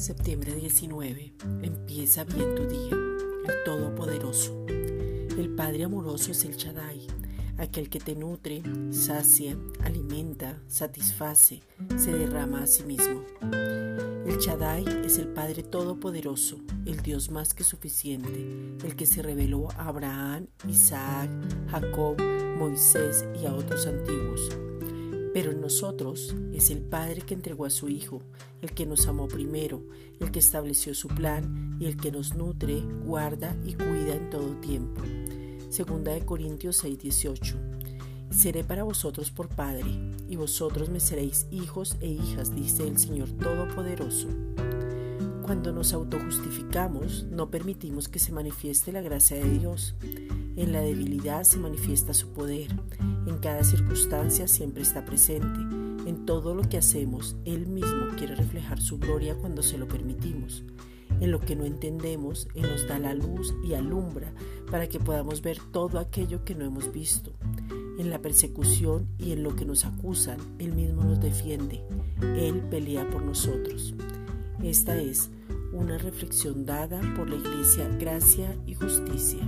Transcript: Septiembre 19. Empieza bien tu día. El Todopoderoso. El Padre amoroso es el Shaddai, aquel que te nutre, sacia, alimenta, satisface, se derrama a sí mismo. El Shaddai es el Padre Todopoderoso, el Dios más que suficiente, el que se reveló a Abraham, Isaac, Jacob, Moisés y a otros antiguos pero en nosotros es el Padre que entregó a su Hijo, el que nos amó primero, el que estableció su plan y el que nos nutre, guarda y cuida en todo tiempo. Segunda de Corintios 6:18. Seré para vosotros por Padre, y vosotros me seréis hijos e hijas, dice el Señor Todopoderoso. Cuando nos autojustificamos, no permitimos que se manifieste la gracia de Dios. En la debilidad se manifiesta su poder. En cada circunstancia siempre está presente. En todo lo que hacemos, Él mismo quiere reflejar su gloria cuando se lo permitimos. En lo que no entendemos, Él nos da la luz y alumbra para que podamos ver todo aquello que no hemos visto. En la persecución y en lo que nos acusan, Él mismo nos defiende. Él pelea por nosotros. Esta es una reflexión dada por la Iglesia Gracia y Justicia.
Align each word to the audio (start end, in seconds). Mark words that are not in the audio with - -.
Septiembre 0.00 0.54
19. 0.54 1.34
Empieza 1.60 2.24
bien 2.24 2.54
tu 2.54 2.66
día. 2.66 2.90
El 2.90 3.64
Todopoderoso. 3.66 4.64
El 4.66 5.54
Padre 5.54 5.84
amoroso 5.84 6.30
es 6.30 6.42
el 6.46 6.56
Shaddai, 6.56 7.06
aquel 7.58 7.90
que 7.90 8.00
te 8.00 8.16
nutre, 8.16 8.62
sacia, 8.92 9.58
alimenta, 9.84 10.58
satisface, 10.68 11.60
se 11.98 12.14
derrama 12.14 12.62
a 12.62 12.66
sí 12.66 12.82
mismo. 12.84 13.26
El 13.52 14.38
Shaddai 14.38 14.86
es 15.04 15.18
el 15.18 15.28
Padre 15.28 15.64
Todopoderoso, 15.64 16.60
el 16.86 17.02
Dios 17.02 17.30
más 17.30 17.52
que 17.52 17.62
suficiente, 17.62 18.78
el 18.82 18.96
que 18.96 19.04
se 19.04 19.20
reveló 19.20 19.70
a 19.72 19.88
Abraham, 19.88 20.46
Isaac, 20.66 21.28
Jacob, 21.70 22.16
Moisés 22.56 23.26
y 23.38 23.44
a 23.44 23.52
otros 23.52 23.86
antiguos 23.86 24.48
pero 25.32 25.52
en 25.52 25.60
nosotros 25.60 26.34
es 26.52 26.70
el 26.70 26.80
Padre 26.80 27.22
que 27.22 27.34
entregó 27.34 27.64
a 27.64 27.70
su 27.70 27.88
Hijo, 27.88 28.22
el 28.62 28.72
que 28.72 28.86
nos 28.86 29.06
amó 29.06 29.28
primero, 29.28 29.82
el 30.18 30.30
que 30.30 30.38
estableció 30.38 30.94
su 30.94 31.08
plan 31.08 31.76
y 31.80 31.86
el 31.86 31.96
que 31.96 32.10
nos 32.10 32.34
nutre, 32.34 32.82
guarda 33.04 33.56
y 33.64 33.74
cuida 33.74 34.14
en 34.14 34.30
todo 34.30 34.56
tiempo. 34.60 35.02
Segunda 35.68 36.12
de 36.12 36.24
Corintios 36.24 36.82
6:18. 36.82 37.56
Seré 38.30 38.64
para 38.64 38.84
vosotros 38.84 39.30
por 39.30 39.48
Padre, 39.48 39.90
y 40.28 40.36
vosotros 40.36 40.88
me 40.88 41.00
seréis 41.00 41.46
hijos 41.50 41.96
e 42.00 42.08
hijas, 42.08 42.54
dice 42.54 42.86
el 42.86 42.98
Señor 42.98 43.30
Todopoderoso. 43.30 44.28
Cuando 45.42 45.72
nos 45.72 45.92
autojustificamos, 45.92 47.24
no 47.24 47.50
permitimos 47.50 48.08
que 48.08 48.20
se 48.20 48.32
manifieste 48.32 48.92
la 48.92 49.00
gracia 49.00 49.36
de 49.36 49.58
Dios. 49.58 49.94
En 50.60 50.72
la 50.72 50.82
debilidad 50.82 51.44
se 51.44 51.56
manifiesta 51.56 52.12
su 52.12 52.34
poder. 52.34 52.68
En 53.26 53.38
cada 53.38 53.64
circunstancia 53.64 54.46
siempre 54.46 54.82
está 54.82 55.06
presente. 55.06 55.58
En 56.04 56.26
todo 56.26 56.54
lo 56.54 56.68
que 56.68 56.76
hacemos, 56.76 57.34
Él 57.46 57.66
mismo 57.66 58.08
quiere 58.18 58.34
reflejar 58.34 58.78
su 58.78 58.98
gloria 58.98 59.34
cuando 59.36 59.62
se 59.62 59.78
lo 59.78 59.88
permitimos. 59.88 60.62
En 61.18 61.30
lo 61.30 61.40
que 61.40 61.56
no 61.56 61.64
entendemos, 61.64 62.46
Él 62.54 62.68
nos 62.70 62.86
da 62.86 62.98
la 62.98 63.14
luz 63.14 63.54
y 63.64 63.72
alumbra 63.72 64.34
para 64.70 64.86
que 64.86 65.00
podamos 65.00 65.40
ver 65.40 65.56
todo 65.72 65.98
aquello 65.98 66.44
que 66.44 66.54
no 66.54 66.66
hemos 66.66 66.92
visto. 66.92 67.32
En 67.98 68.10
la 68.10 68.20
persecución 68.20 69.08
y 69.16 69.32
en 69.32 69.42
lo 69.42 69.56
que 69.56 69.64
nos 69.64 69.86
acusan, 69.86 70.36
Él 70.58 70.74
mismo 70.74 71.04
nos 71.04 71.22
defiende. 71.22 71.82
Él 72.36 72.60
pelea 72.70 73.08
por 73.08 73.22
nosotros. 73.22 73.94
Esta 74.62 74.98
es 74.98 75.30
una 75.72 75.96
reflexión 75.96 76.66
dada 76.66 77.00
por 77.16 77.30
la 77.30 77.36
Iglesia 77.36 77.88
Gracia 77.98 78.54
y 78.66 78.74
Justicia. 78.74 79.40